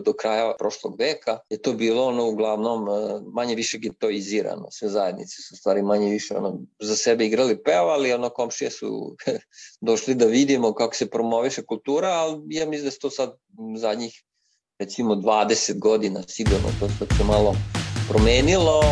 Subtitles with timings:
[0.00, 4.68] do kraja prošlog veka je to bilo ono uglavnom e, manje više getoizirano.
[4.70, 9.16] Sve zajednice su stvari manje više ono, za sebe igrali, pevali, ono komšije su
[9.88, 13.36] došli da vidimo kako se promoviše kultura, ali ja mislim da se to sad
[13.76, 14.24] zadnjih
[14.78, 17.54] recimo 20 godina sigurno to se malo
[18.08, 18.82] promenilo.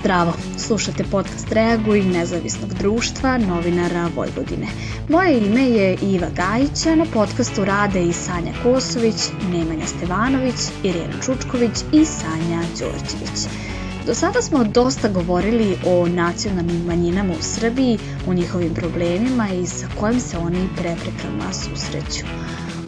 [0.00, 4.66] Zdravo, slušate podcast Reaguj nezavisnog društva novinara Vojvodine.
[5.08, 9.14] Moje ime je Iva Gajića, na podcastu rade i Sanja Kosović,
[9.52, 13.48] Nemanja Stevanović, Irena Čučković i Sanja Đorđević.
[14.06, 17.98] Do sada smo dosta govorili o nacionalnim manjinama u Srbiji,
[18.28, 22.26] o njihovim problemima i sa kojim se oni preprekama susreću.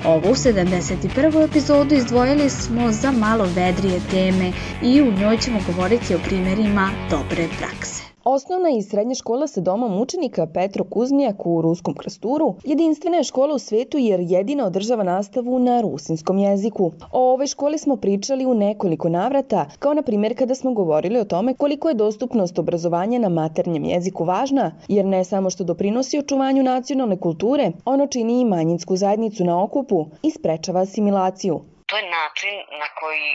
[0.04, 1.44] Ovu 71.
[1.44, 4.52] epizodu izdvojili smo za malo vedrije teme
[4.82, 8.01] i u njoj ćemo govoriti o primerima dobre prakse.
[8.24, 13.54] Osnovna i srednja škola sa domom učenika Petro Kuznijak u Ruskom krasturu jedinstvena je škola
[13.54, 16.92] u svetu jer jedina održava nastavu na rusinskom jeziku.
[17.12, 21.24] O ovoj školi smo pričali u nekoliko navrata, kao na primjer kada smo govorili o
[21.24, 26.62] tome koliko je dostupnost obrazovanja na maternjem jeziku važna, jer ne samo što doprinosi očuvanju
[26.62, 31.60] nacionalne kulture, ono čini i manjinsku zajednicu na okupu i sprečava asimilaciju.
[31.86, 33.26] To je način na koji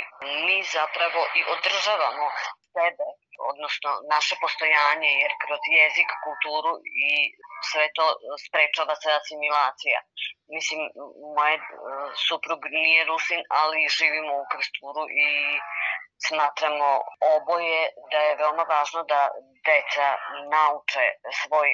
[0.45, 2.27] mi zapravo i održavamo
[2.73, 6.73] sebe odnosno naše postojanje, jer kroz jezik, kulturu
[7.07, 7.11] i
[7.69, 8.05] sve to
[8.45, 9.99] sprečava se asimilacija.
[10.55, 10.81] Mislim,
[11.37, 11.61] moje e,
[12.27, 15.31] suprug nije Rusin, ali živimo u Krsturu i
[16.27, 16.89] smatramo
[17.35, 17.81] oboje
[18.11, 19.21] da je veoma važno da
[19.67, 20.07] deca
[20.53, 21.05] nauče
[21.41, 21.69] svoj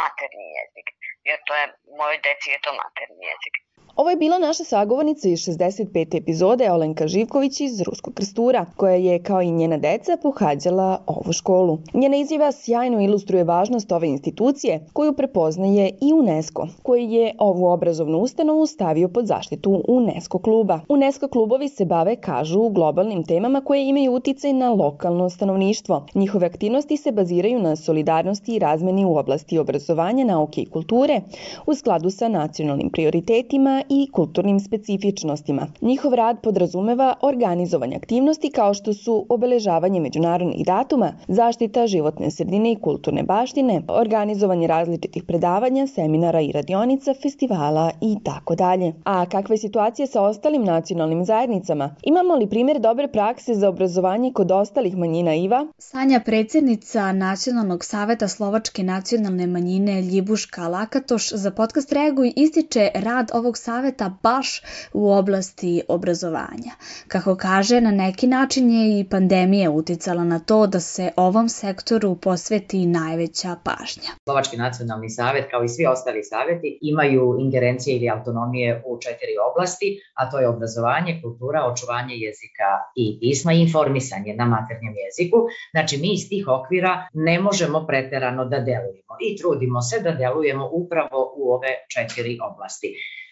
[0.00, 0.88] materni jezik,
[1.28, 1.64] jer to je,
[1.98, 3.54] moje deci je to materni jezik.
[3.98, 6.16] Ovo je bila naša sagovornica iz 65.
[6.16, 11.78] epizode Olenka Živković iz Ruskog krstura, koja je, kao i njena deca, pohađala ovu školu.
[11.94, 18.18] Njena izjava sjajno ilustruje važnost ove institucije, koju prepoznaje i UNESCO, koji je ovu obrazovnu
[18.18, 20.80] ustanovu stavio pod zaštitu UNESCO kluba.
[20.88, 26.06] UNESCO klubovi se bave, kažu, globalnim temama koje imaju uticaj na lokalno stanovništvo.
[26.14, 31.20] Njihove aktivnosti se baziraju na solidarnosti i razmeni u oblasti obrazovanja, nauke i kulture,
[31.66, 35.66] u skladu sa nacionalnim prioritetima i kulturnim specifičnostima.
[35.80, 42.80] Njihov rad podrazumeva organizovanje aktivnosti kao što su obeležavanje međunarodnih datuma, zaštita životne sredine i
[42.80, 48.92] kulturne baštine, organizovanje različitih predavanja, seminara i radionica, festivala i tako dalje.
[49.04, 51.94] A kakva je situacija sa ostalim nacionalnim zajednicama?
[52.02, 55.66] Imamo li primjer dobre prakse za obrazovanje kod ostalih manjina IVA?
[55.78, 63.58] Sanja predsednica Nacionalnog saveta Slovačke nacionalne manjine Ljibuška Lakatoš za podcast Reaguj ističe rad ovog
[63.58, 64.62] saveta saveta baš
[64.92, 66.72] u oblasti obrazovanja.
[67.08, 72.16] Kako kaže, na neki način je i pandemija uticala na to da se ovom sektoru
[72.16, 74.10] posveti najveća pažnja.
[74.24, 80.00] Slovački nacionalni savet, kao i svi ostali saveti, imaju ingerencije ili autonomije u četiri oblasti,
[80.14, 85.38] a to je obrazovanje, kultura, očuvanje jezika i pisma i informisanje na maternjem jeziku.
[85.70, 90.68] Znači, mi iz tih okvira ne možemo preterano da delujemo i trudimo se da delujemo
[90.72, 92.88] upravo u ove četiri oblasti.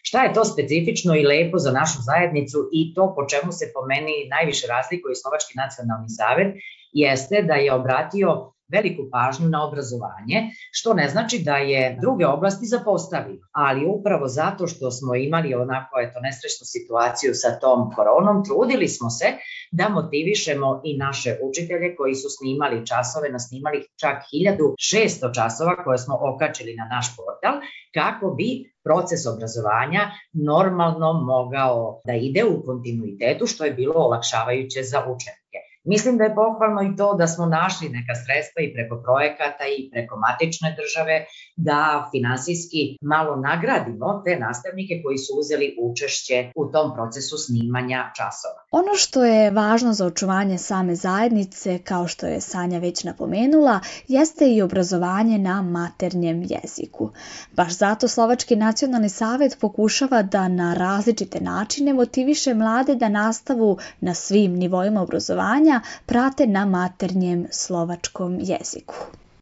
[0.09, 3.87] Šta je to specifično i lepo za našu zajednicu i to po čemu se po
[3.87, 6.55] meni najviše razlikuje Slovački nacionalni savet
[6.93, 12.67] jeste da je obratio veliku pažnju na obrazovanje, što ne znači da je druge oblasti
[12.67, 18.89] zapostavio, ali upravo zato što smo imali onako eto nesrećnu situaciju sa tom koronom, trudili
[18.89, 19.27] smo se
[19.71, 26.19] da motivišemo i naše učitelje koji su snimali časove, nasnimali čak 1600 časova koje smo
[26.21, 27.61] okačili na naš portal,
[27.95, 28.49] kako bi
[28.85, 30.03] proces obrazovanja
[30.33, 35.46] normalno mogao da ide u kontinuitetu, što je bilo olakšavajuće za učenike.
[35.93, 39.91] Mislim da je pohvalno i to da smo našli neka sredstva i preko projekata i
[39.93, 41.25] preko matične države
[41.57, 48.61] da finansijski malo nagradimo te nastavnike koji su uzeli učešće u tom procesu snimanja časova.
[48.71, 54.45] Ono što je važno za očuvanje same zajednice, kao što je Sanja već napomenula, jeste
[54.49, 57.11] i obrazovanje na maternjem jeziku.
[57.53, 64.15] Baš zato Slovački nacionalni savet pokušava da na različite načine motiviše mlade da nastavu na
[64.15, 65.76] svim nivoima obrazovanja
[66.07, 68.95] prate na maternjem slovačkom jeziku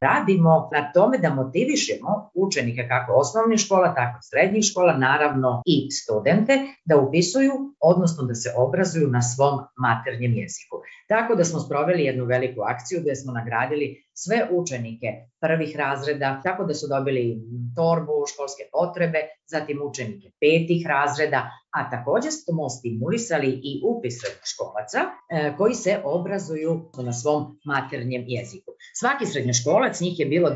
[0.05, 6.53] radimo na tome da motivišemo učenike kako osnovnih škola, tako srednjih škola, naravno i studente
[6.85, 10.75] da upisuju, odnosno da se obrazuju na svom maternjem jeziku.
[11.07, 15.07] Tako da smo sproveli jednu veliku akciju gde smo nagradili sve učenike
[15.41, 17.23] prvih razreda, tako da su dobili
[17.75, 21.41] torbu, školske potrebe, zatim učenike petih razreda,
[21.77, 25.11] a takođe smo stimulisali i upis srednjoškolaca e,
[25.57, 28.71] koji se obrazuju na svom maternjem jeziku.
[28.99, 30.55] Svaki srednjoškolac, njih je bilo 90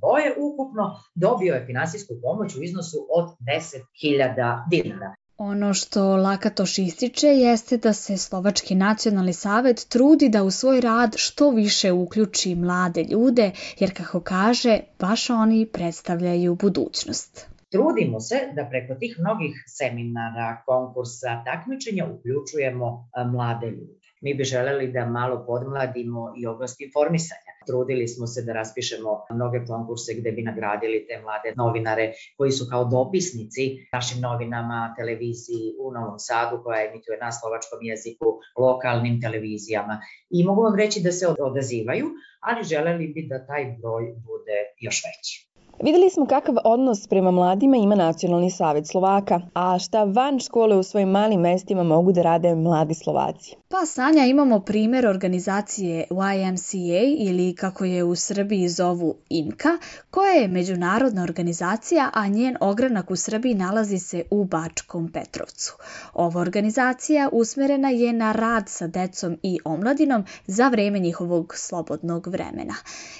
[0.00, 0.84] boje ukupno,
[1.14, 5.14] dobio je finansijsku pomoć u iznosu od 10.000 dinara.
[5.38, 11.14] Ono što Lakatoš ističe jeste da se Slovački nacionalni savet trudi da u svoj rad
[11.16, 17.46] što više uključi mlade ljude, jer kako kaže, baš oni predstavljaju budućnost.
[17.70, 24.05] Trudimo se da preko tih mnogih seminara, konkursa, takmičenja uključujemo mlade ljude.
[24.20, 27.52] Mi bi želeli da malo podmladimo i oblast informisanja.
[27.66, 32.66] Trudili smo se da raspišemo mnoge konkurse gde bi nagradili te mlade novinare koji su
[32.70, 38.26] kao dopisnici našim novinama, televiziji u Novom Sadu koja emituje na slovačkom jeziku,
[38.58, 40.00] lokalnim televizijama.
[40.30, 42.06] I mogu vam reći da se odazivaju,
[42.40, 45.45] ali želeli bi da taj broj bude još veći.
[45.82, 50.82] Videli smo kakav odnos prema mladima ima Nacionalni savet Slovaka, a šta van škole u
[50.82, 53.56] svojim malim mestima mogu da rade mladi Slovaci.
[53.68, 59.78] Pa Sanja imamo primer organizacije YMCA ili kako je u Srbiji zovu IMKA,
[60.10, 65.76] koja je međunarodna organizacija, a njen ogranak u Srbiji nalazi se u Bačkom Petrovcu.
[66.14, 72.74] Ova organizacija usmerena je na rad sa decom i omladinom za vreme njihovog slobodnog vremena.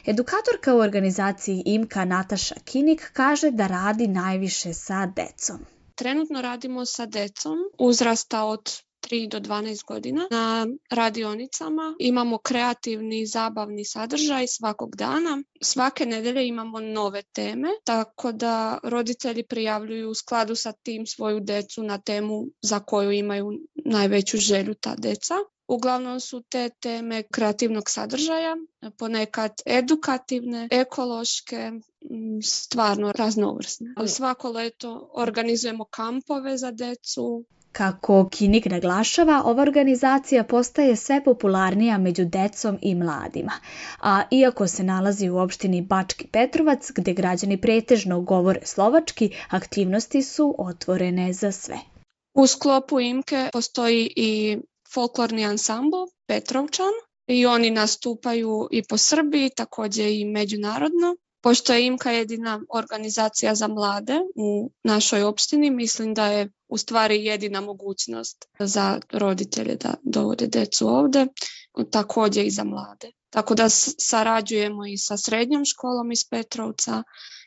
[0.07, 5.59] Edukatorka u organizaciji IMKA Nataša Kinik kaže da radi najviše sa decom.
[5.95, 8.71] Trenutno radimo sa decom uzrasta od
[9.11, 11.95] 3 do 12 godina na radionicama.
[11.99, 15.43] Imamo kreativni zabavni sadržaj svakog dana.
[15.63, 21.83] Svake nedelje imamo nove teme, tako da roditelji prijavljuju u skladu sa tim svoju decu
[21.83, 25.35] na temu za koju imaju najveću želju ta deca.
[25.69, 28.57] Uglavnom su te teme kreativnog sadržaja,
[28.99, 31.73] ponekad edukativne, ekološke,
[32.43, 33.95] stvarno raznovrsne.
[34.07, 37.45] Svako leto organizujemo kampove za decu,
[37.77, 43.53] Kako Kinik naglašava, ova organizacija postaje sve popularnija među decom i mladima,
[44.01, 50.55] a iako se nalazi u opštini Bački Petrovac, gde građani pretežno govore slovački, aktivnosti su
[50.59, 51.77] otvorene za sve.
[52.35, 54.59] U sklopu IMKE postoji i
[54.95, 55.97] folklorni ansambl
[56.27, 56.93] Petrovčan
[57.27, 61.17] i oni nastupaju i po Srbiji, takođe i međunarodno.
[61.43, 67.25] Pošto je IMKA jedina organizacija za mlade u našoj opštini, mislim da je u stvari
[67.25, 71.27] jedina mogućnost za roditelje da dovode decu ovde,
[71.91, 73.11] takođe i za mlade.
[73.31, 73.69] Tako da
[73.99, 77.03] sarađujemo i sa srednjom školom iz Petrovca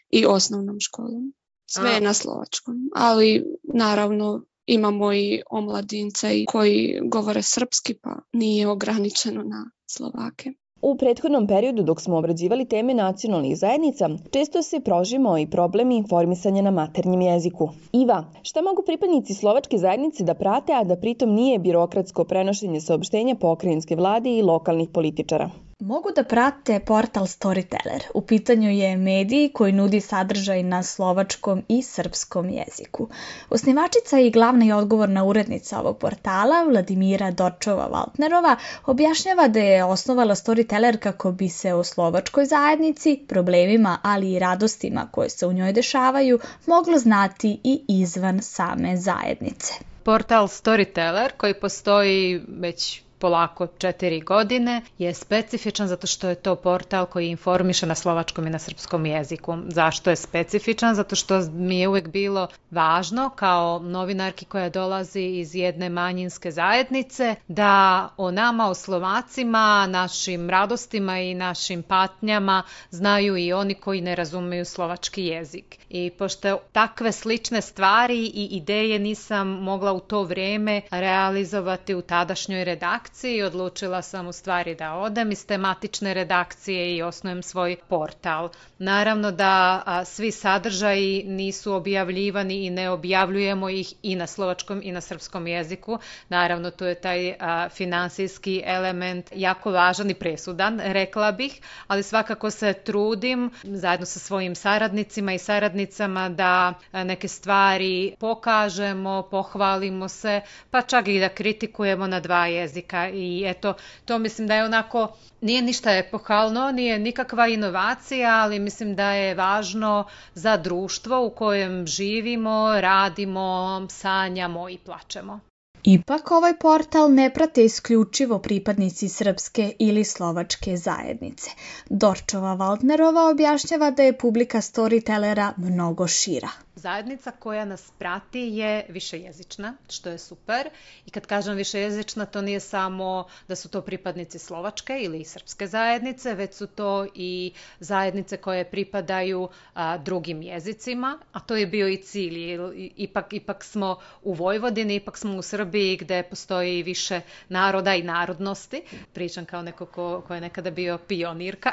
[0.09, 1.33] i osnovnom školom.
[1.65, 9.43] Sve je na slovačkom, ali naravno imamo i omladince koji govore srpski pa nije ograničeno
[9.43, 10.51] na Slovake.
[10.81, 16.61] U prethodnom periodu dok smo obrađivali teme nacionalnih zajednica, često se prožimo i problemi informisanja
[16.61, 17.69] na maternjem jeziku.
[17.93, 23.35] Iva, šta mogu pripadnici slovačke zajednice da prate, a da pritom nije birokratsko prenošenje saopštenja
[23.35, 25.49] pokrajinske vlade i lokalnih političara?
[25.81, 28.01] Mogu da prate portal Storyteller.
[28.13, 33.07] U pitanju je medij koji nudi sadržaj na slovačkom i srpskom jeziku.
[33.49, 38.55] Osnivačica i glavna i odgovorna urednica ovog portala, Vladimira Dorčova-Valtnerova,
[38.85, 45.07] objašnjava da je osnovala Storyteller kako bi se o slovačkoj zajednici, problemima, ali i radostima
[45.11, 49.73] koje se u njoj dešavaju, moglo znati i izvan same zajednice.
[50.03, 57.05] Portal Storyteller koji postoji već polako četiri godine je specifičan zato što je to portal
[57.05, 59.57] koji informiše na slovačkom i na srpskom jeziku.
[59.67, 60.95] Zašto je specifičan?
[60.95, 67.35] Zato što mi je uvek bilo važno kao novinarki koja dolazi iz jedne manjinske zajednice
[67.47, 74.15] da o nama, o Slovacima, našim radostima i našim patnjama znaju i oni koji ne
[74.15, 75.77] razumeju slovački jezik.
[75.89, 82.63] I pošto takve slične stvari i ideje nisam mogla u to vreme realizovati u tadašnjoj
[82.63, 88.49] redakciji, redakciji odlučila sam u stvari da odem iz tematične redakcije i osnujem svoj portal.
[88.77, 94.91] Naravno da a, svi sadržaji nisu objavljivani i ne objavljujemo ih i na slovačkom i
[94.91, 95.99] na srpskom jeziku.
[96.29, 102.51] Naravno tu je taj a, finansijski element jako važan i presudan, rekla bih, ali svakako
[102.51, 110.81] se trudim zajedno sa svojim saradnicima i saradnicama da neke stvari pokažemo, pohvalimo se, pa
[110.81, 113.73] čak i da kritikujemo na dva jezika jezika i eto,
[114.05, 115.07] to mislim da je onako,
[115.41, 121.87] nije ništa epohalno, nije nikakva inovacija, ali mislim da je važno za društvo u kojem
[121.87, 125.39] živimo, radimo, sanjamo i plačemo.
[125.83, 131.49] Ipak ovaj portal ne prate isključivo pripadnici srpske ili slovačke zajednice.
[131.89, 136.49] Dorčova Waldnerova objašnjava da je publika storytellera mnogo šira.
[136.79, 140.69] Zajednica koja nas prati je višejezična, što je super.
[141.05, 146.33] I kad kažem višejezična, to nije samo da su to pripadnici slovačke ili srpske zajednice,
[146.35, 151.97] već su to i zajednice koje pripadaju a, drugim jezicima, a to je bio i
[151.97, 152.59] cilj.
[152.95, 158.81] Ipak, ipak smo u Vojvodini, ipak smo u Srbiji gde postoji više naroda i narodnosti.
[159.13, 161.71] Pričam kao neko ko, ko je nekada bio pionirka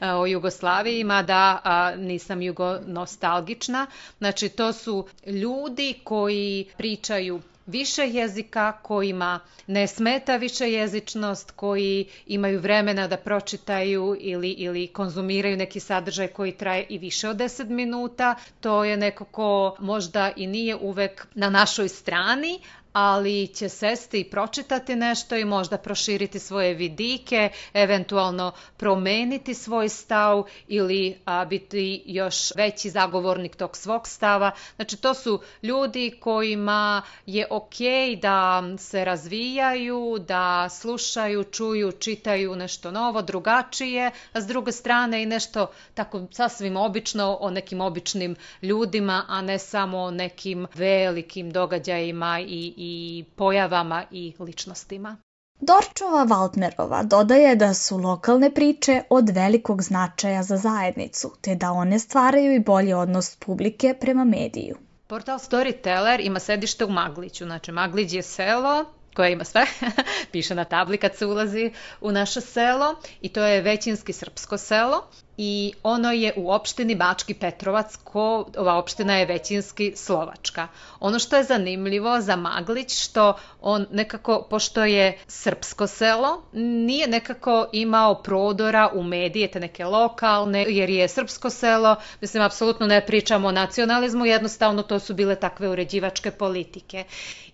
[0.20, 3.86] o Jugoslaviji, mada a, nisam jugonostalgična,
[4.20, 12.60] Znači, to su ljudi koji pričaju više jezika, kojima ne smeta više jezičnost, koji imaju
[12.60, 18.34] vremena da pročitaju ili, ili konzumiraju neki sadržaj koji traje i više od 10 minuta.
[18.60, 22.60] To je neko ko možda i nije uvek na našoj strani,
[22.92, 30.44] ali će sesti i pročitati nešto i možda proširiti svoje vidike, eventualno promeniti svoj stav
[30.68, 34.50] ili a, biti još veći zagovornik tog svog stava.
[34.76, 37.74] Znači to su ljudi kojima je ok
[38.22, 45.26] da se razvijaju, da slušaju, čuju, čitaju nešto novo, drugačije, a s druge strane i
[45.26, 52.40] nešto tako sasvim obično o nekim običnim ljudima, a ne samo o nekim velikim događajima
[52.40, 55.16] i, i pojavama i ličnostima.
[55.60, 61.98] Dorčova Valtnerova dodaje da su lokalne priče od velikog značaja za zajednicu, te da one
[61.98, 64.76] stvaraju i bolji odnos publike prema mediju.
[65.06, 68.84] Portal Storyteller ima sedište u Magliću, znači Maglić je selo
[69.14, 69.66] koje ima sve,
[70.32, 75.06] piše na tabli kad se ulazi u naše selo i to je većinski srpsko selo
[75.42, 80.68] i ono je u opštini Bački Petrovac, ko, ova opština je većinski slovačka.
[81.00, 87.66] Ono što je zanimljivo za Maglić, što on nekako, pošto je srpsko selo, nije nekako
[87.72, 93.48] imao prodora u medije, te neke lokalne, jer je srpsko selo, mislim, apsolutno ne pričamo
[93.48, 97.04] o nacionalizmu, jednostavno to su bile takve uređivačke politike.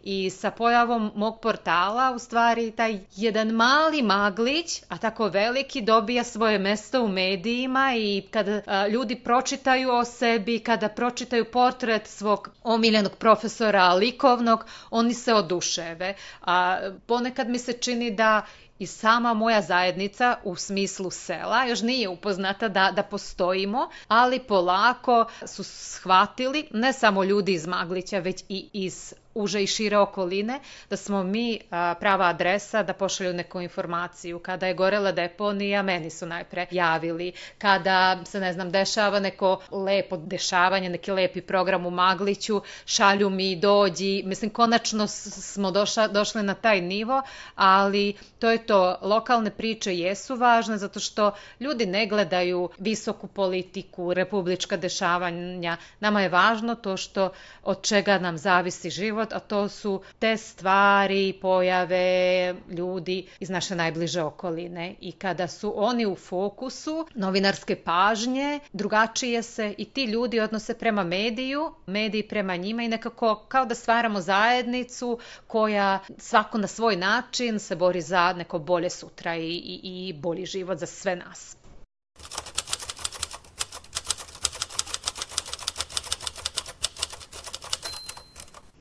[0.02, 6.24] I sa pojavom mog portala, u stvari, taj jedan mali maglić, a tako veliki, dobija
[6.24, 12.50] svoje mesto u medijima i kada a, ljudi pročitaju o sebi, kada pročitaju portret svog
[12.64, 16.14] omiljenog profesora likovnog, oni se oduševe.
[16.42, 18.42] A ponekad mi se čini da
[18.78, 25.24] i sama moja zajednica u smislu sela još nije upoznata da, da postojimo, ali polako
[25.46, 30.96] su shvatili ne samo ljudi iz Maglića, već i iz uže i šire okoline, da
[30.96, 34.38] smo mi a, prava adresa da pošalju neku informaciju.
[34.38, 37.32] Kada je gorela deponija, meni su najpre javili.
[37.58, 43.56] Kada se, ne znam, dešava neko lepo dešavanje, neki lepi program u Magliću, šalju mi,
[43.56, 44.22] dođi.
[44.26, 47.22] Mislim, konačno smo došla, došli na taj nivo,
[47.54, 48.98] ali to je to.
[49.02, 55.76] Lokalne priče jesu važne zato što ljudi ne gledaju visoku politiku, republička dešavanja.
[56.00, 57.30] Nama je važno to što
[57.62, 63.74] od čega nam zavisi život život, a to su te stvari, pojave ljudi iz naše
[63.74, 64.94] najbliže okoline.
[65.00, 71.04] I kada su oni u fokusu novinarske pažnje, drugačije se i ti ljudi odnose prema
[71.04, 77.58] mediju, mediji prema njima i nekako kao da stvaramo zajednicu koja svako na svoj način
[77.58, 81.56] se bori za neko bolje sutra i, i, i bolji život za sve nas.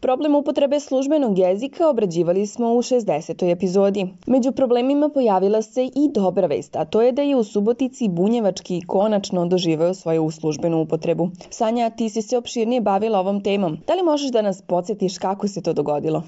[0.06, 3.52] Problem upotrebe službenog jezika obrađivali smo u 60.
[3.52, 4.08] epizodi.
[4.28, 8.82] Među problemima pojavila se i dobra vest, a to je da je u Subotici Bunjevački
[8.88, 11.30] konačno doživeo svoju službenu upotrebu.
[11.50, 13.78] Sanja, ti si se opširnije bavila ovom temom.
[13.88, 16.24] Da li možeš da nas podsjetiš kako se to dogodilo?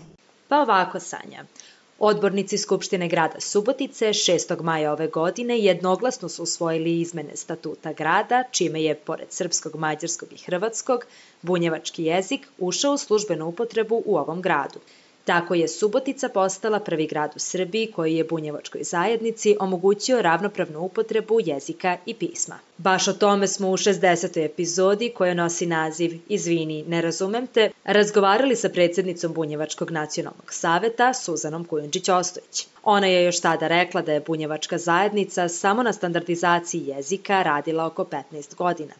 [0.47, 1.43] Pa ovako, Sanja.
[1.99, 4.61] Odbornici Skupštine grada Subotice 6.
[4.63, 10.37] maja ove godine jednoglasno su usvojili izmene statuta grada, čime je, pored srpskog, mađarskog i
[10.37, 11.05] hrvatskog,
[11.41, 14.79] bunjevački jezik ušao u službenu upotrebu u ovom gradu.
[15.27, 21.39] Tako je Subotica postala prvi grad u Srbiji koji je bunjevačkoj zajednici omogućio ravnopravnu upotrebu
[21.45, 22.59] jezika i pisma.
[22.77, 24.45] Baš o tome smo u 60.
[24.45, 31.65] epizodi koja nosi naziv Izvini, ne razumem te, razgovarali sa predsednicom Bunjevačkog nacionalnog saveta Suzanom
[31.65, 32.67] Kujundžić-Ostojić.
[32.83, 38.03] Ona je još tada rekla da je Bunjevačka zajednica samo na standardizaciji jezika radila oko
[38.03, 38.93] 15 godina,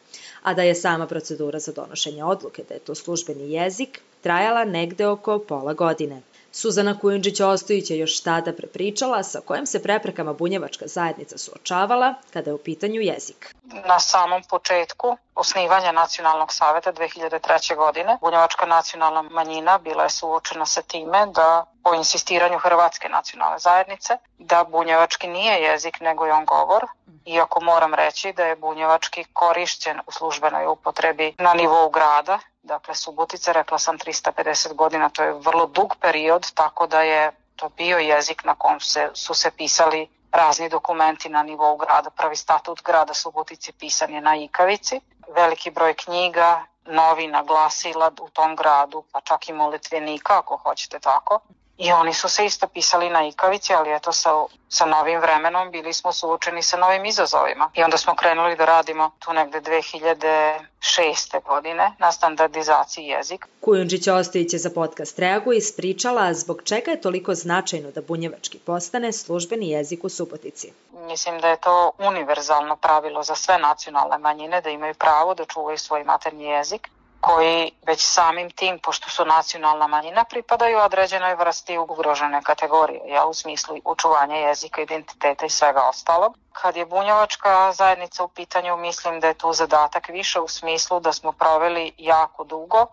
[0.43, 5.07] a da je sama procedura za donošenje odluke da je to službeni jezik trajala negde
[5.07, 6.21] oko pola godine.
[6.51, 12.53] Suzana Kujundžić-Ostojić je još tada prepričala sa kojim se preprekama bunjevačka zajednica suočavala kada je
[12.53, 13.55] u pitanju jezik.
[13.85, 17.75] Na samom početku osnivanja Nacionalnog saveta 2003.
[17.75, 24.17] godine bunjevačka nacionalna manjina bila je suočena sa time da po insistiranju Hrvatske nacionalne zajednice
[24.37, 26.85] da bunjevački nije jezik nego je on govor,
[27.25, 33.53] iako moram reći da je bunjevački korišćen u službenoj upotrebi na nivou grada, dakle Subotice,
[33.53, 38.43] rekla sam 350 godina, to je vrlo dug period, tako da je to bio jezik
[38.43, 42.09] na kom se, su se pisali razni dokumenti na nivou grada.
[42.09, 45.01] Prvi statut grada Subotice pisan je na Ikavici,
[45.35, 51.39] veliki broj knjiga, novina, glasila u tom gradu, pa čak i molitvenika ako hoćete tako.
[51.77, 54.29] I oni su se isto pisali na ikavici, ali eto sa,
[54.69, 57.71] sa novim vremenom bili smo suočeni sa novim izazovima.
[57.73, 61.43] I onda smo krenuli da radimo tu negde 2006.
[61.47, 63.47] godine na standardizaciji jezika.
[63.61, 69.13] Kujundžić Ostojić je za podcast Reagu ispričala zbog čega je toliko značajno da bunjevački postane
[69.13, 70.73] službeni jezik u Subotici.
[71.07, 75.77] Mislim da je to univerzalno pravilo za sve nacionalne manjine da imaju pravo da čuvaju
[75.77, 76.89] svoj maternji jezik
[77.21, 83.33] koji već samim tim, pošto su nacionalna manjina, pripadaju određenoj vrsti ugrožene kategorije, ja, u
[83.33, 86.37] smislu učuvanja jezika, identiteta i svega ostalog.
[86.51, 91.13] Kad je bunjevačka zajednica u pitanju, mislim da je tu zadatak više u smislu da
[91.13, 92.85] smo proveli jako dugo,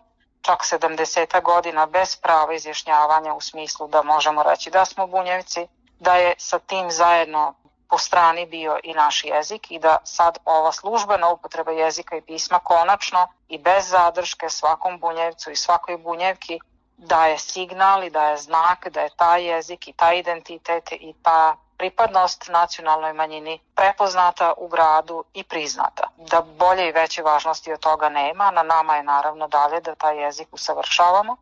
[0.42, 5.66] čak 70 godina bez prava izjašnjavanja u smislu da možemo reći da smo bunjevci,
[6.00, 7.54] da je sa tim zajedno
[7.94, 12.58] po strani bio i naš jezik i da sad ova službena upotreba jezika i pisma
[12.58, 16.60] konačno i bez zadrške svakom bunjevcu i svakoj bunjevki
[16.96, 22.48] daje signal i daje znak da je taj jezik i taj identitet i ta pripadnost
[22.48, 26.08] nacionalnoj manjini prepoznata u gradu i priznata.
[26.16, 30.24] Da bolje i veće važnosti od toga nema, na nama je naravno dalje da taj
[30.24, 31.36] jezik usavršavamo,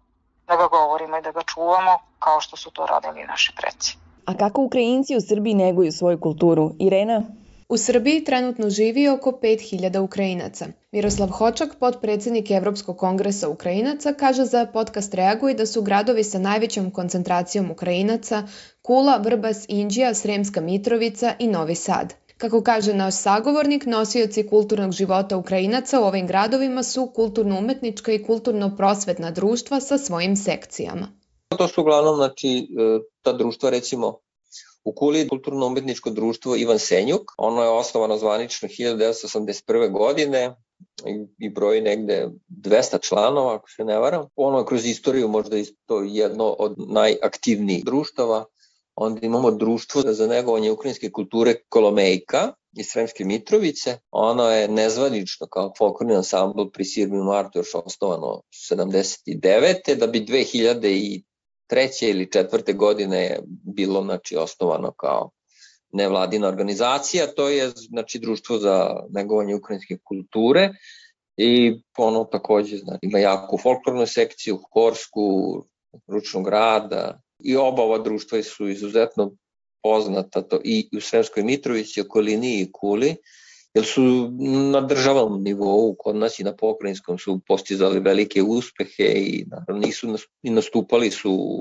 [0.47, 4.02] da ga govorimo i da ga čuvamo kao što su to radili naši preci.
[4.25, 6.75] A kako Ukrajinci u Srbiji neguju svoju kulturu?
[6.79, 7.23] Irena?
[7.69, 10.67] U Srbiji trenutno živi oko 5000 Ukrajinaca.
[10.93, 16.91] Miroslav Hočak, potpredsednik Evropskog kongresa Ukrajinaca, kaže za podcast Reaguj da su gradovi sa najvećom
[16.91, 18.43] koncentracijom Ukrajinaca
[18.83, 22.15] Kula, Vrbas, Inđija, Sremska Mitrovica i Novi Sad.
[22.39, 29.31] Kako kaže naš sagovornik, nosioci kulturnog života Ukrajinaca u ovim gradovima su kulturno-umetnička i kulturno-prosvetna
[29.31, 31.22] društva sa svojim sekcijama.
[31.59, 34.19] To su uglavnom znači, e, ta društva recimo
[34.85, 37.33] u Kuli kulturno-umetničko društvo Ivan Senjuk.
[37.39, 39.93] Ono je osnovano zvanično 1981.
[39.93, 40.57] godine
[41.39, 44.27] i broji negde 200 članova, ako se ne varam.
[44.37, 48.45] Ono je kroz istoriju možda isto jedno od najaktivnijih društava.
[48.95, 53.99] Onda imamo društvo za negovanje ukrajinske kulture Kolomejka iz Sremske Mitrovice.
[54.11, 59.95] Ono je nezvanično kao folklorni ansambl pri Sirmi Martu još osnovano 79.
[59.97, 61.23] da bi 2000
[61.67, 65.31] treće ili četvrte godine je bilo znači, osnovano kao
[65.93, 70.71] nevladina organizacija, to je znači društvo za negovanje ukrajinske kulture
[71.37, 75.23] i ono takođe znači, ima jaku folklornu sekciju, horsku,
[76.07, 79.33] ručnog rada i oba ova društva su izuzetno
[79.83, 83.17] poznata to i u Sremskoj Mitrovici, okolini i Kuli,
[83.75, 84.03] jer su
[84.73, 90.17] na državnom nivou kod nas i na pokrajinskom su postizali velike uspehe i naravno nisu
[90.43, 91.61] i nastupali su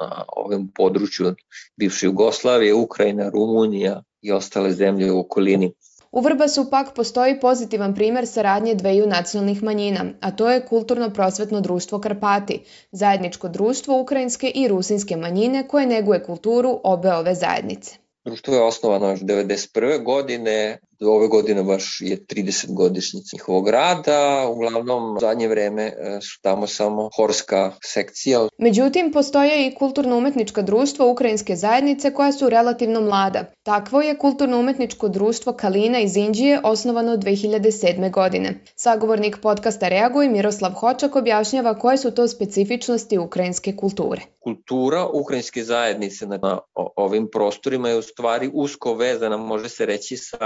[0.00, 1.34] na ovom području
[1.76, 5.72] bivše Jugoslavije, Ukrajina, Rumunija i ostale zemlje u okolini.
[6.12, 12.00] U Vrbasu pak postoji pozitivan primer saradnje dveju nacionalnih manjina, a to je Kulturno-prosvetno društvo
[12.00, 17.96] Karpati, zajedničko društvo ukrajinske i rusinske manjine koje neguje kulturu obe ove zajednice.
[18.24, 20.04] Društvo je osnovano još 1991.
[20.04, 26.42] godine, ove godine baš je 30 godišnjica njihovog rada, uglavnom u zadnje vreme e, su
[26.42, 28.48] tamo samo horska sekcija.
[28.58, 33.44] Međutim, postoje i kulturno-umetnička društva ukrajinske zajednice koja su relativno mlada.
[33.62, 38.10] Takvo je kulturno-umetničko društvo Kalina iz Indije osnovano 2007.
[38.10, 38.60] godine.
[38.76, 44.20] Sagovornik podcasta Reaguj Miroslav Hočak objašnjava koje su to specifičnosti ukrajinske kulture.
[44.40, 46.58] Kultura ukrajinske zajednice na
[46.96, 50.38] ovim prostorima je u stvari usko vezana, može se reći, sa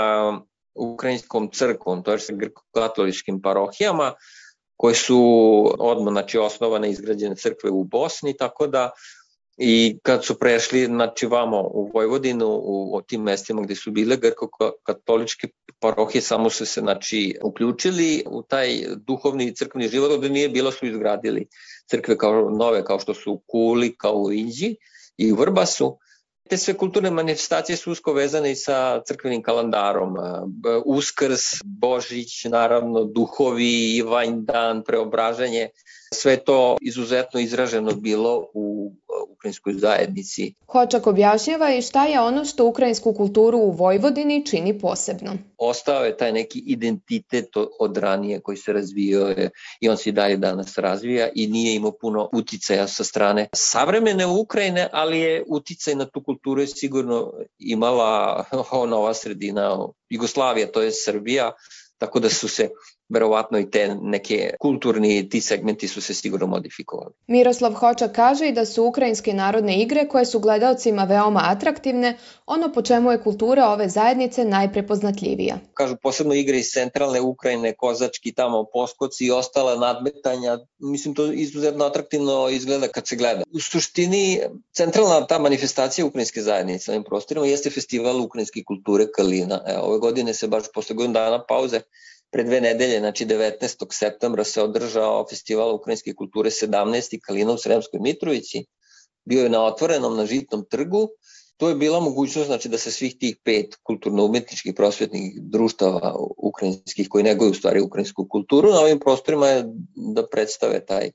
[0.75, 4.13] ukrajinskom crkvom, to je sa grko-katoličkim parohijama,
[4.77, 5.21] koje su
[5.79, 8.91] odmah znači, osnovane izgrađene crkve u Bosni, tako da
[9.57, 14.17] i kad su prešli znači vamo u Vojvodinu u, u tim mestima gde su bile
[14.17, 15.49] grko-katoličke
[15.81, 18.69] parohije samo su se znači uključili u taj
[19.07, 21.47] duhovni crkveni život gde nije bilo su izgradili
[21.91, 24.77] crkve kao nove kao što su u Kuli, kao u Inđi
[25.17, 25.99] i u Vrbasu
[26.53, 30.17] te sve kulturne manifestacije su usko vezane i sa crkvenim kalendarom.
[30.85, 35.71] Uskrs, Božić, naravno, duhovi, Ivanj dan, preobraženje.
[36.13, 38.93] Sve to izuzetno izraženo bilo u
[39.43, 40.55] ukrajinskoj zajednici.
[40.67, 45.33] Hočak objašnjava i šta je ono što ukrajinsku kulturu u Vojvodini čini posebno.
[45.59, 47.49] Ostao je taj neki identitet
[47.81, 51.75] od ranije koji se razvio je, i on se i dalje danas razvija i nije
[51.75, 57.33] imao puno uticaja sa strane savremene Ukrajine, ali je uticaj na tu kulturu je sigurno
[57.59, 58.45] imala
[58.95, 59.79] nova sredina
[60.11, 61.53] Jugoslavija, to je Srbija,
[61.99, 62.69] tako da su se
[63.13, 67.13] verovatno i te neke kulturni ti segmenti su se sigurno modifikovali.
[67.27, 72.73] Miroslav Hoča kaže i da su ukrajinske narodne igre koje su gledalcima veoma atraktivne, ono
[72.73, 75.59] po čemu je kultura ove zajednice najprepoznatljivija.
[75.75, 81.85] Kažu posebno igre iz centralne Ukrajine, kozački tamo poskoci i ostala nadmetanja, mislim to izuzetno
[81.85, 83.43] atraktivno izgleda kad se gleda.
[83.55, 84.41] U suštini
[84.73, 89.61] centralna ta manifestacija ukrajinske zajednice na ovim prostorima jeste festival ukrajinske kulture Kalina.
[89.67, 91.81] E, ove godine se baš posle godinu dana pauze
[92.33, 93.87] pre dve nedelje, znači 19.
[93.91, 97.21] septembra se održao festival ukrajinske kulture 17.
[97.21, 98.65] Kalina u Sremskoj Mitrovici.
[99.25, 101.09] Bio je na otvorenom na žitnom trgu.
[101.57, 107.25] To je bila mogućnost znači, da se svih tih pet kulturno-umetničkih prosvetnih društava ukrajinskih koji
[107.25, 109.65] neguju u stvari ukrajinsku kulturu na ovim prostorima je
[110.15, 111.11] da predstave taj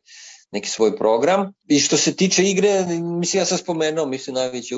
[0.52, 1.54] neki svoj program.
[1.68, 2.86] I što se tiče igre,
[3.20, 4.76] mislim ja sam spomenuo, mislim najveće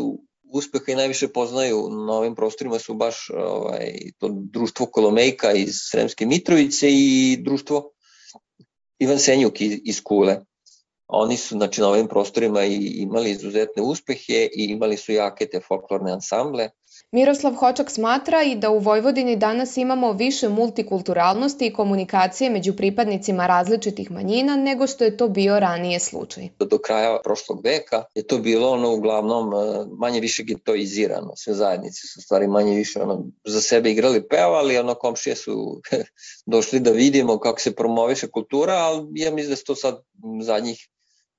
[0.49, 6.25] uspeha i najviše poznaju na ovim prostorima su baš ovaj, to društvo Kolomejka iz Sremske
[6.25, 7.91] Mitrovice i društvo
[8.99, 10.37] Ivan Senjuk iz, iz Kule.
[11.07, 15.59] Oni su znači, na ovim prostorima i imali izuzetne uspehe i imali su jake te
[15.67, 16.69] folklorne ansamble.
[17.11, 23.47] Miroslav Hočak smatra i da u Vojvodini danas imamo više multikulturalnosti i komunikacije među pripadnicima
[23.47, 26.49] različitih manjina nego što je to bio ranije slučaj.
[26.59, 31.33] Do kraja prošlog veka je to bilo ono uglavnom e, manje više getoizirano.
[31.35, 35.81] Sve zajednice su stvari manje više ono, za sebe igrali pevali, ono komšije su
[36.53, 40.01] došli da vidimo kako se promoviše kultura, ali ja mislim da se to sad
[40.41, 40.89] zadnjih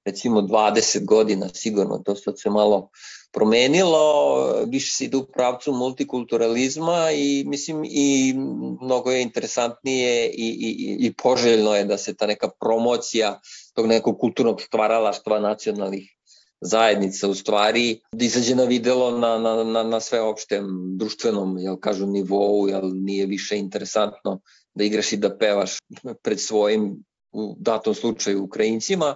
[0.05, 2.89] recimo 20 godina sigurno to sad se malo
[3.33, 8.35] promenilo, više se ide u pravcu multikulturalizma i mislim i
[8.83, 13.41] mnogo je interesantnije i, i, i poželjno je da se ta neka promocija
[13.75, 16.17] tog nekog kulturnog stvaralaštva nacionalnih
[16.61, 20.67] zajednica u stvari da izađe na videlo na, na, na, na sveopštem
[20.99, 24.41] društvenom jel, kažu, nivou, jel nije više interesantno
[24.75, 25.79] da igraš i da pevaš
[26.23, 29.15] pred svojim u datom slučaju Ukrajincima,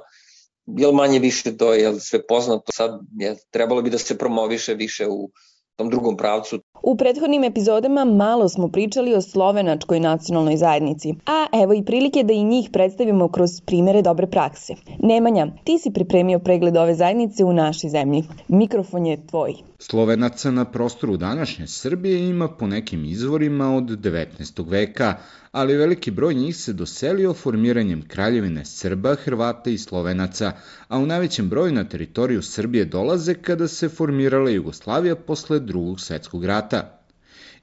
[0.67, 5.07] jel manje više to je sve poznato, sad je, trebalo bi da se promoviše više
[5.09, 5.31] u
[5.77, 6.61] tom drugom pravcu.
[6.83, 12.33] U prethodnim epizodama malo smo pričali o slovenačkoj nacionalnoj zajednici, a evo i prilike da
[12.33, 14.75] i njih predstavimo kroz primere dobre prakse.
[14.99, 18.23] Nemanja, ti si pripremio pregled ove zajednice u našoj zemlji.
[18.49, 19.55] Mikrofon je tvoj.
[19.79, 24.71] Slovenaca na prostoru današnje Srbije ima po nekim izvorima od 19.
[24.71, 25.15] veka,
[25.55, 30.53] ali veliki broj njih se doselio formiranjem kraljevine Srba, Hrvata i Slovenaca,
[30.89, 36.45] a u najvećem broju na teritoriju Srbije dolaze kada se formirala Jugoslavija posle drugog svetskog
[36.45, 37.01] rata.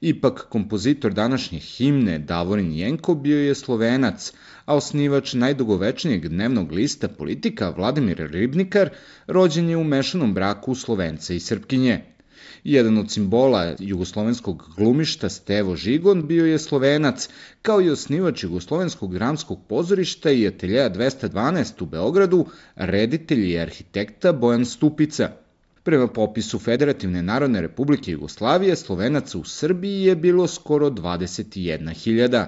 [0.01, 4.34] Ipak, kompozitor današnje himne Davorin Jenko bio je slovenac,
[4.65, 8.89] a osnivač najdugovečnijeg dnevnog lista politika Vladimir Ribnikar
[9.27, 12.01] rođen je u mešanom braku Slovenca i Srpkinje.
[12.63, 17.30] Jedan od simbola jugoslovenskog glumišta Stevo Žigon bio je slovenac,
[17.62, 22.45] kao i osnivač jugoslovenskog dramskog pozorišta i ateljeja 212 u Beogradu,
[22.76, 25.32] reditelj i arhitekta Bojan Stupica.
[25.84, 32.45] Prema popisu Federativne narodne republike Jugoslavije, slovenaca u Srbiji je bilo skoro 21.000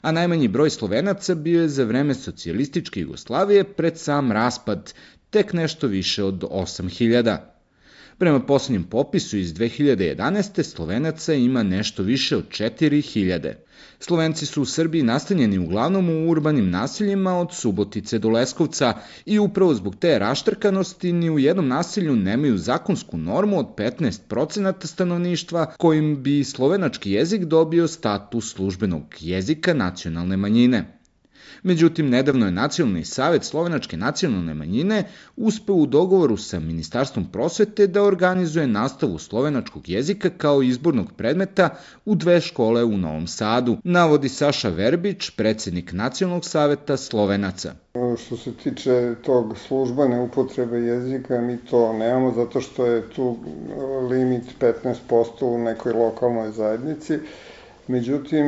[0.00, 4.92] a najmanji broj slovenaca bio je za vreme socijalističke Jugoslavije pred sam raspad,
[5.30, 7.55] tek nešto više od 8000.
[8.18, 10.62] Prema poslednjem popisu iz 2011.
[10.62, 13.52] Slovenaca ima nešto više od 4000.
[14.00, 18.94] Slovenci su u Srbiji nastanjeni uglavnom u urbanim naseljima od Subotice do Leskovca
[19.26, 25.66] i upravo zbog te raštrkanosti ni u jednom naselju nemaju zakonsku normu od 15% stanovništva
[25.78, 30.95] kojim bi slovenački jezik dobio status službenog jezika nacionalne manjine.
[31.62, 35.04] Međutim, nedavno je Nacionalni savet Slovenačke nacionalne manjine
[35.36, 41.68] uspeo u dogovoru sa Ministarstvom prosvete da organizuje nastavu slovenačkog jezika kao izbornog predmeta
[42.04, 47.74] u dve škole u Novom Sadu, navodi Saša Verbić, predsednik Nacionalnog saveta Slovenaca.
[48.26, 53.36] Što se tiče tog službene upotrebe jezika, mi to nemamo zato što je tu
[54.10, 57.18] limit 15% u nekoj lokalnoj zajednici.
[57.88, 58.46] Međutim,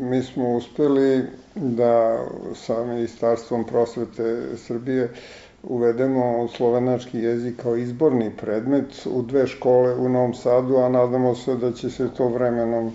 [0.00, 1.22] mi smo uspeli
[1.54, 2.18] da
[2.54, 5.08] sa Ministarstvom prosvete Srbije
[5.62, 11.54] uvedemo slovenački jezik kao izborni predmet u dve škole u Novom Sadu, a nadamo se
[11.54, 12.92] da će se to vremenom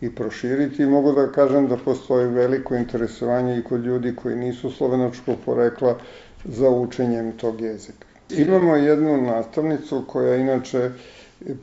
[0.00, 0.86] i proširiti.
[0.86, 5.96] Mogu da kažem da postoji veliko interesovanje i kod ljudi koji nisu slovenačkog porekla
[6.44, 8.06] za učenjem tog jezika.
[8.30, 10.90] Imamo jednu nastavnicu koja inače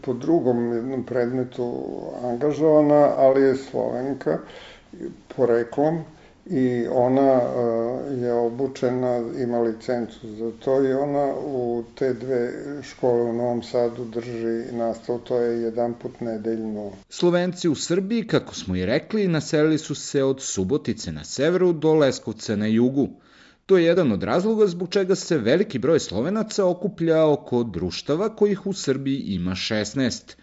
[0.02, 1.84] po drugom jednom predmetu
[2.24, 4.40] angažovana, ali je slovenka
[5.36, 6.04] poreklom
[6.50, 13.22] i ona uh, je obučena, ima licencu za to i ona u te dve škole
[13.22, 16.92] u Novom Sadu drži nastav, to je jedan put nedeljno.
[17.10, 21.94] Slovenci u Srbiji, kako smo i rekli, naselili su se od Subotice na severu do
[21.94, 23.08] Leskovca na jugu.
[23.70, 28.66] To je jedan od razloga zbog čega se veliki broj Slovenaca okuplja oko društava kojih
[28.66, 30.34] u Srbiji ima 16.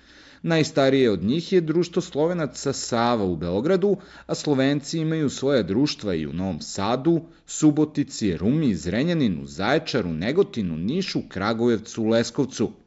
[0.42, 6.26] Najstarije od njih je društvo Slovenaca Sava u Beogradu, a Slovenci imaju svoje društva i
[6.26, 12.72] u Novom Sadu, Subotici, Rumi, Zrenjaninu, Zaječaru, Negotinu, Nišu, Kragujevcu, Leskovcu–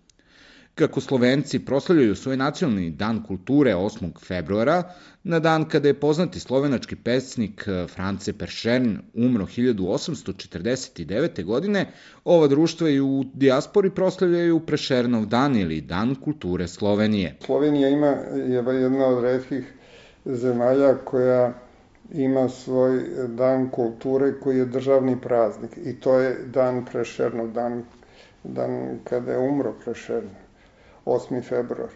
[0.80, 4.12] Kako Slovenci proslavljaju svoj nacionalni dan kulture 8.
[4.28, 4.84] februara,
[5.24, 11.44] na dan kada je poznati slovenački pesnik eh, France Peršern umro 1849.
[11.44, 11.92] godine,
[12.24, 17.36] ova društva i u dijaspori proslavljaju Prešernov dan ili Dan kulture Slovenije.
[17.46, 19.74] Slovenija ima je jedna od redkih
[20.26, 21.54] zemalja koja
[22.14, 27.84] ima svoj dan kulture koji je državni praznik i to je dan Prešernov, dan,
[28.44, 30.49] dan kada je umro Prešernov.
[31.06, 31.42] 8.
[31.44, 31.90] februar.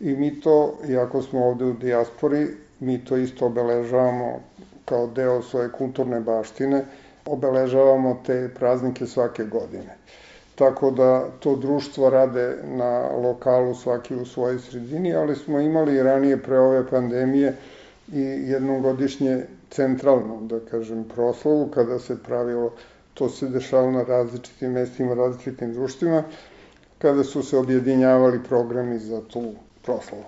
[0.00, 2.46] I mi to, iako smo ovde u dijaspori,
[2.80, 4.40] mi to isto obeležavamo
[4.84, 6.84] kao deo svoje kulturne baštine,
[7.26, 9.96] obeležavamo te praznike svake godine.
[10.54, 16.42] Tako da to društvo rade na lokalu svaki u svojoj sredini, ali smo imali ranije
[16.42, 17.56] pre ove pandemije
[18.12, 22.72] i jednom godišnje centralno, da kažem, proslavu, kada se pravilo,
[23.14, 26.22] to se dešava na različitim mestima, različitim društvima,
[26.98, 30.24] kada su se objedinjavali programi za tu proslavu.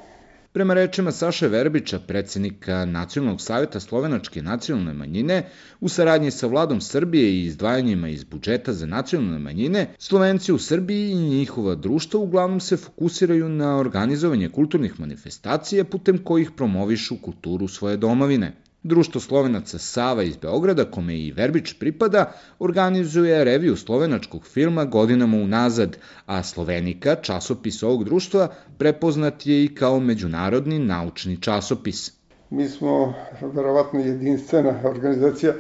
[0.53, 5.49] Prema rečima Saše Verbića, predsednika Nacionalnog savjeta Slovenačke nacionalne manjine,
[5.81, 11.11] u saradnji sa vladom Srbije i izdvajanjima iz budžeta za nacionalne manjine, Slovenci u Srbiji
[11.11, 17.97] i njihova društva uglavnom se fokusiraju na organizovanje kulturnih manifestacija putem kojih promovišu kulturu svoje
[17.97, 18.53] domovine.
[18.83, 25.97] Društvo Slovenaca Sava iz Beograda, kome i Verbić pripada, organizuje reviju slovenačkog filma godinama unazad,
[26.27, 32.13] a Slovenika, časopis ovog društva, prepoznat je i kao međunarodni naučni časopis.
[32.51, 35.53] Mi smo verovatno jedinstvena organizacija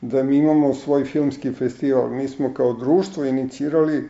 [0.00, 2.10] da mi imamo svoj filmski festival.
[2.10, 4.04] Mi smo kao društvo inicirali e,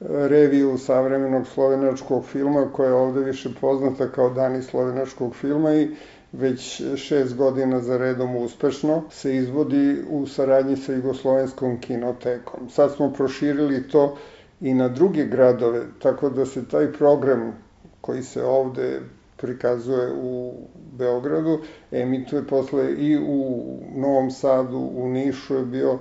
[0.00, 5.88] reviju savremenog slovenačkog filma koja je ovde više poznata kao Dani slovenačkog filma i
[6.32, 12.70] već šest godina za redom uspešno se izvodi u saradnji sa Jugoslovenskom kinotekom.
[12.70, 14.16] Sad smo proširili to
[14.60, 17.52] i na druge gradove, tako da se taj program
[18.00, 19.00] koji se ovde
[19.36, 20.54] prikazuje u
[20.92, 21.58] Beogradu,
[21.92, 23.64] emituje posle i u
[23.96, 25.98] Novom Sadu, u Nišu je bio,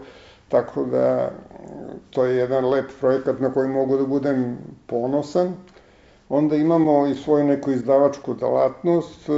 [0.49, 1.31] tako da
[2.09, 5.53] to je jedan lep projekat na koji mogu da budem ponosan.
[6.29, 9.29] Onda imamo i svoju neku izdavačku delatnost,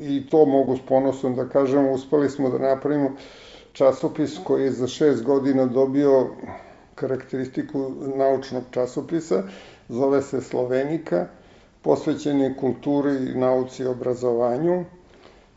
[0.00, 3.10] i to mogu s ponosom da kažem, uspeli smo da napravimo
[3.72, 6.26] časopis koji je za šest godina dobio
[6.94, 9.42] karakteristiku naučnog časopisa,
[9.88, 11.26] zove se Slovenika,
[11.82, 14.84] posvećen je kulturi, nauci i obrazovanju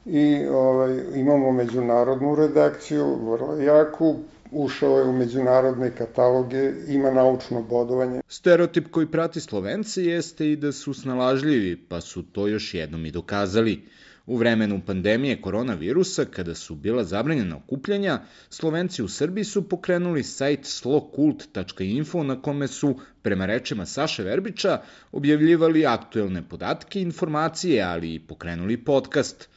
[0.06, 4.16] i ovaj, imamo međunarodnu redakciju, vrlo jaku,
[4.52, 8.22] ušao je u međunarodne kataloge, ima naučno bodovanje.
[8.28, 13.12] Stereotip koji prati Slovence jeste i da su snalažljivi, pa su to još jednom i
[13.12, 13.82] dokazali.
[14.26, 20.66] U vremenu pandemije koronavirusa, kada su bila zabranjena okupljanja, Slovenci u Srbiji su pokrenuli sajt
[20.66, 24.82] slokult.info na kome su, prema rečima Saše Verbića,
[25.12, 29.50] objavljivali aktuelne podatke i informacije, ali i pokrenuli podcast.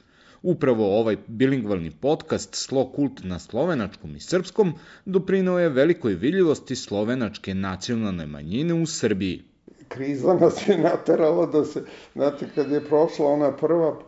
[0.42, 4.74] Upravo ovaj bilingvalni podcast Slokult na slovenačkom i srpskom
[5.04, 9.44] doprinao je velikoj vidljivosti slovenačke nacionalne manjine u Srbiji.
[9.88, 13.98] Kriza nas je naterala da se, znate, kad je prošla ona prva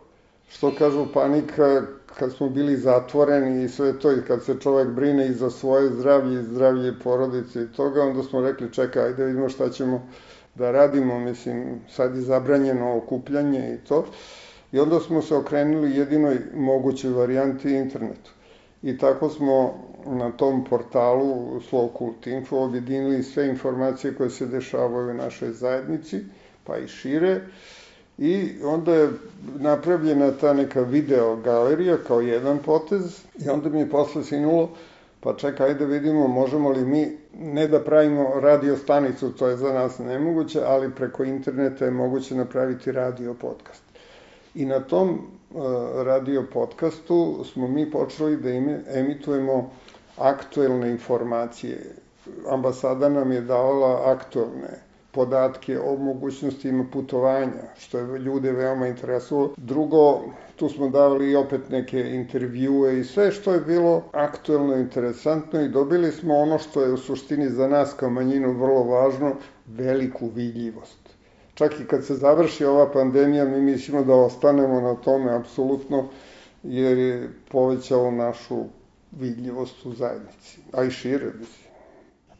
[0.49, 1.81] što kažu panika
[2.19, 5.89] kad smo bili zatvoreni i sve to i kad se čovek brine i za svoje
[5.89, 10.07] zdravlje i zdravlje porodice i toga, onda smo rekli čekaj, ajde vidimo šta ćemo
[10.55, 14.05] da radimo, mislim, sad je zabranjeno okupljanje i to.
[14.71, 18.31] I onda smo se okrenuli jedinoj mogućoj varijanti internetu.
[18.83, 19.73] I tako smo
[20.05, 26.23] na tom portalu Slokult Info objedinili sve informacije koje se dešavaju u našoj zajednici,
[26.63, 27.41] pa i šire
[28.19, 29.09] I onda je
[29.59, 34.69] napravljena ta neka video galerija kao jedan potez i onda mi je posle sinulo
[35.19, 39.73] pa čekaj, ajde vidimo možemo li mi ne da pravimo radio stanicu, to je za
[39.73, 43.83] nas nemoguće, ali preko interneta je moguće napraviti radio podcast.
[44.55, 45.63] I na tom uh,
[46.03, 48.49] radio podcastu smo mi počeli da
[48.99, 49.71] emitujemo
[50.17, 51.95] aktuelne informacije.
[52.49, 59.53] Ambasada nam je davala aktuelne podatke o mogućnostima putovanja, što je ljude veoma interesovalo.
[59.57, 60.21] Drugo,
[60.55, 65.69] tu smo davali i opet neke intervjue i sve što je bilo aktuelno, interesantno i
[65.69, 69.35] dobili smo ono što je u suštini za nas kao manjinu vrlo važno,
[69.67, 71.09] veliku vidljivost.
[71.53, 76.07] Čak i kad se završi ova pandemija, mi mislimo da ostanemo na tome apsolutno,
[76.63, 78.63] jer je povećalo našu
[79.11, 81.68] vidljivost u zajednici, a i šire, mislim.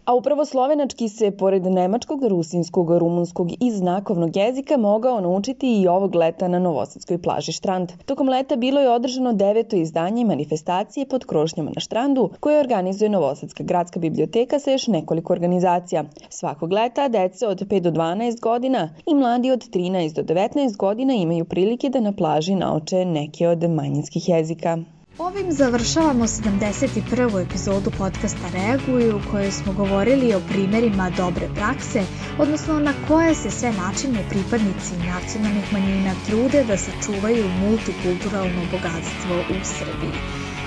[0.10, 6.16] A upravo slovenački se, pored nemačkog, rusinskog, rumunskog i znakovnog jezika, mogao naučiti i ovog
[6.16, 7.92] leta na Novosadskoj plaži Štrand.
[8.06, 13.64] Tokom leta bilo je održano deveto izdanje manifestacije pod krošnjama na Štrandu, koje organizuje Novosadska
[13.64, 16.04] gradska biblioteka sa još nekoliko organizacija.
[16.30, 21.14] Svakog leta dece od 5 do 12 godina i mladi od 13 do 19 godina
[21.14, 24.78] imaju prilike da na plaži nauče neke od manjinskih jezika.
[25.20, 27.46] Ovim završavamo 71.
[27.46, 32.04] epizodu podcasta Reaguju u kojoj smo govorili o primerima dobre prakse,
[32.38, 39.64] odnosno na koje se sve načine pripadnici nacionalnih manjina trude da sačuvaju multikulturalno bogatstvo u
[39.64, 40.14] Srbiji.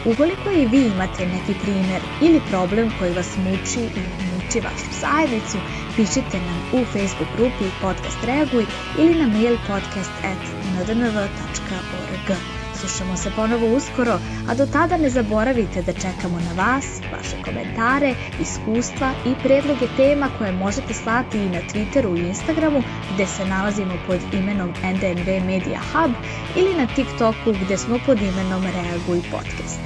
[0.05, 5.59] Ukoliko i vi imate neki primer ili problem koji vas muči i muči vašu zajednicu,
[5.97, 8.67] pišite nam u Facebook grupi Podcast Reaguj
[8.99, 12.62] ili na mail podcast.ndnv.org.
[12.83, 14.19] Slušamo se ponovo uskoro,
[14.49, 20.31] a do tada ne zaboravite da čekamo na vas, vaše komentare, iskustva i predloge tema
[20.39, 22.83] koje možete slati i na Twitteru i Instagramu
[23.15, 26.13] gde se nalazimo pod imenom NDNV Media Hub
[26.57, 29.81] ili na TikToku gde smo pod imenom Reaguj Podcast.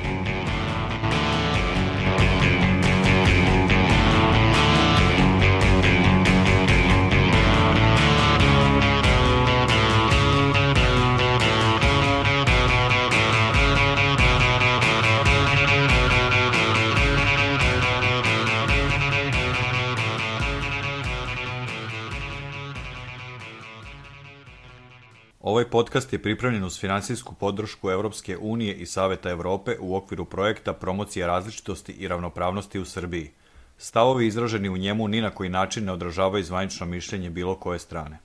[25.75, 31.27] podcast je pripremljen uz finansijsku podršku Evropske unije i Saveta Evrope u okviru projekta Promocija
[31.27, 33.31] različitosti i ravnopravnosti u Srbiji.
[33.77, 38.19] Stavovi izraženi u njemu ni na koji način ne odražavaju zvanično mišljenje bilo koje strane.